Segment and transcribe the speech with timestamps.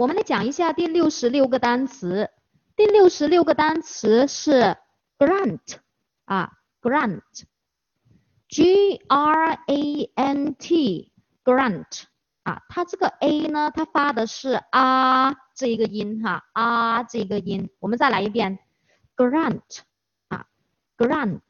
[0.00, 2.30] 我们来讲一下第六十六个单词。
[2.74, 4.78] 第六十六个单词是
[5.18, 5.76] grant
[6.24, 7.34] 啊，grant，G
[9.08, 12.04] R A N T，grant
[12.44, 17.68] 啊，它这个 A 呢，它发的是啊这一个音哈，啊这一个音。
[17.78, 18.58] 我们再来一遍
[19.14, 19.80] ，grant
[20.28, 20.46] 啊
[20.96, 21.42] ，grant，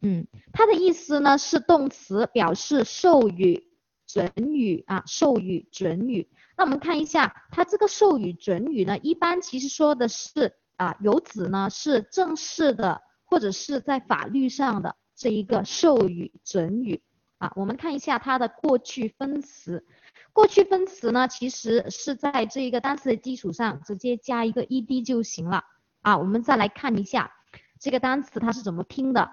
[0.00, 3.70] 嗯，它的意思呢是动词，表示授予。
[4.12, 6.28] 准予啊，授予准予。
[6.54, 17.00] 那我们看一下，它这个授予准予呢，一般其实说的是啊，有指呢是正式的或者是在法律上的这一个授予准予
[17.38, 17.50] 啊。
[17.56, 19.86] 我们看一下它的过去分词，
[20.34, 25.64] 过去分词呢其实是在这一个单词的基础上直接加一个 ed 就行了
[26.02, 26.18] 啊。
[26.18, 27.32] 我们再来看一下
[27.80, 29.30] 这个单词它是怎么拼的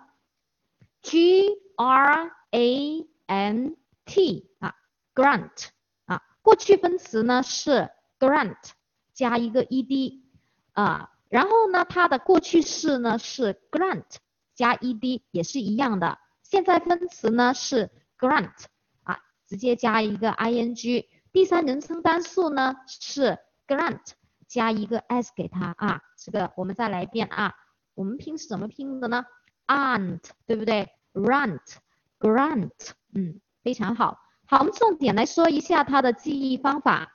[1.02, 3.76] ，g r a n
[4.10, 4.74] t 啊。
[5.16, 5.68] grant
[6.06, 8.56] 啊，过去分词呢是 grant
[9.14, 10.22] 加一个 ed
[10.72, 14.06] 啊，然后呢它的过去式呢是 grant
[14.56, 18.66] 加 ed 也是一样的，现在分词呢是 grant
[19.04, 24.14] 啊，直接加一个 ing，第三人称单数呢是 grant
[24.48, 27.54] 加一个 s 给它啊，这个我们再来一遍啊，
[27.94, 29.26] 我们拼是怎么拼的呢
[29.68, 34.18] ？ant 对不对？grant，grant，嗯，非常好。
[34.48, 37.12] 好，我们重点来说一下它的记忆方法。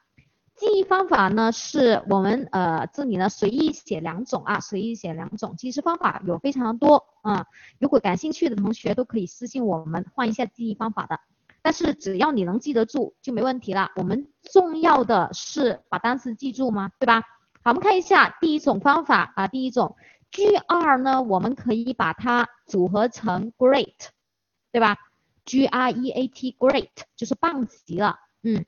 [0.54, 5.56] 记忆方法呢，是我们呃这里呢随意写两种啊，随意写两种。
[5.58, 7.46] 其实方法有非常多啊，
[7.80, 11.18] 如果感兴趣的同学都可以私信我们换一下记忆方法的。
[11.60, 13.90] 但是只要你能记得住就没问题了。
[13.96, 16.92] 我们重要的是把单词记住吗？
[17.00, 17.22] 对吧？
[17.64, 19.96] 好，我们看一下第一种方法啊，第一种
[20.30, 23.96] G R 呢，我们可以把它组合成 Great，
[24.70, 24.96] 对吧
[25.44, 28.64] ？G R E A T great 就是棒极了，嗯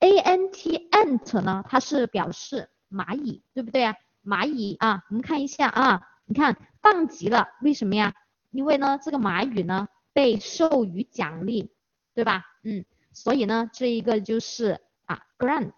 [0.00, 3.94] ，A N T ant 呢，它是表示蚂蚁，对不对啊？
[4.24, 8.14] 蚂蚁啊，我们看一下啊，你看棒极了，为什么呀？
[8.50, 11.72] 因为呢，这个蚂蚁呢被授予奖励，
[12.14, 12.44] 对吧？
[12.62, 15.72] 嗯，所以呢，这一个就是啊 grant。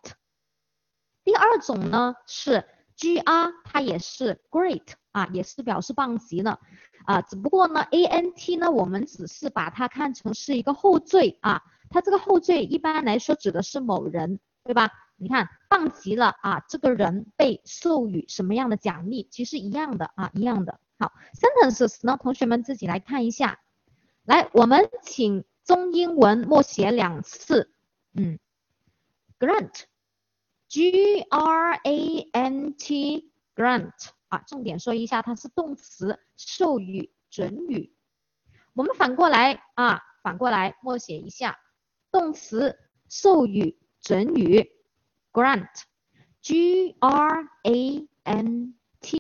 [1.23, 2.65] 第二种呢是
[3.03, 6.61] G R，它也是 great 啊，也是表示棒极了。
[7.05, 14.93] 啊，只不过呢，A N T 呢，我们只是把它看成是一个后缀啊，它这个后缀一般来说指的是某人，对吧？
[15.17, 19.27] 你看，棒极了啊，这个人被授予什么样的奖励？
[19.33, 20.79] 其实一样的啊，一样的。
[20.97, 23.59] 好，sentences 呢，同学们自己来看一下。
[24.23, 27.73] 来，我们请中英文默写两次。
[28.15, 28.39] 嗯
[29.41, 32.22] ，grant，G R A
[32.73, 34.11] T，grant。
[34.29, 37.95] 啊，重点说一下，它是动词，授予、准予。
[38.73, 41.59] 我们反过来啊，反过来默写一下，
[42.11, 42.79] 动词
[43.11, 44.73] 授予、准予
[45.33, 48.75] ，grant，G R A N